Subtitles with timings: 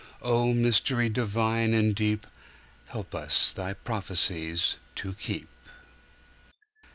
[0.23, 5.47] O Mystery divine and deepHelp us Thy prophecies to keep!